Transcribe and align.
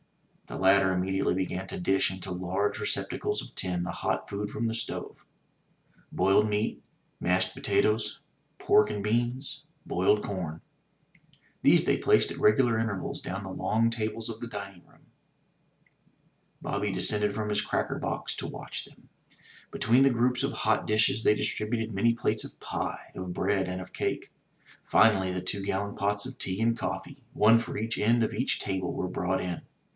The 0.47 0.57
latter 0.57 0.91
immediately 0.91 1.35
began 1.35 1.67
to 1.67 1.79
dish 1.79 2.11
into 2.11 2.31
large 2.31 2.79
recep 2.79 3.09
tacles 3.09 3.41
of 3.41 3.55
tin 3.55 3.83
the 3.83 3.91
hot 4.03 4.27
food 4.29 4.49
from 4.49 4.65
the 4.67 4.73
stove— 4.73 5.23
^boiled 6.13 6.49
meat, 6.49 6.81
mashed 7.21 7.53
potatoes, 7.53 8.19
pork 8.57 8.89
and 8.89 9.01
beans, 9.03 9.61
boiled 9.85 10.23
com. 10.23 10.61
These 11.61 11.85
they 11.85 11.97
placed 11.97 12.31
at 12.31 12.39
regular 12.39 12.77
intervals 12.79 13.21
down 13.21 13.43
the 13.43 13.49
long 13.51 13.89
tables 13.91 14.27
of 14.27 14.41
the 14.41 14.47
dining 14.47 14.85
room. 14.87 15.05
Bobby 16.61 16.91
descended 16.91 17.33
from 17.33 17.47
his 17.47 17.61
cracker 17.61 17.99
box 17.99 18.35
to 18.37 18.47
watch 18.47 18.83
them. 18.85 19.07
Between 19.69 20.03
the 20.03 20.09
groups 20.09 20.43
of 20.43 20.51
hot 20.51 20.85
dishes 20.87 21.23
they 21.23 21.35
distributed 21.35 21.93
many 21.93 22.13
plates 22.13 22.43
of 22.43 22.59
pie, 22.59 23.11
of 23.15 23.33
bread 23.33 23.69
and 23.69 23.79
of 23.79 23.93
cake. 23.93 24.31
Finally 24.83 25.31
the 25.31 25.41
two 25.41 25.63
gallon 25.63 25.95
pots 25.95 26.25
of 26.25 26.39
tea 26.39 26.59
and 26.59 26.77
coffee, 26.77 27.23
one 27.33 27.59
for 27.59 27.77
each 27.77 27.97
end 27.99 28.21
of 28.23 28.33
each 28.33 28.59
table, 28.59 28.91
were 28.91 29.07
brought 29.07 29.39
in. 29.39 29.61